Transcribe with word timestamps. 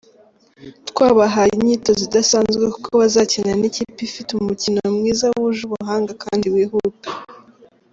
Twabahaye 0.89 1.51
imyitozo 1.57 2.01
idasanzwe 2.07 2.63
kuko 2.73 2.91
bazakina 3.01 3.51
n’ikipe 3.59 4.01
ifite 4.09 4.29
umukino 4.33 4.81
mwiza, 4.97 5.25
wuje 5.37 5.61
ubuhanga 5.65 6.11
kandi 6.23 6.45
wihuta. 6.53 7.09